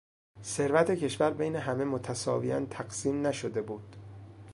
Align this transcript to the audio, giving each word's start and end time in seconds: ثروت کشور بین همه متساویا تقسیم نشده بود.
ثروت 0.43 0.91
کشور 0.91 1.31
بین 1.31 1.55
همه 1.55 1.83
متساویا 1.85 2.65
تقسیم 2.65 3.27
نشده 3.27 3.61
بود. 3.61 3.95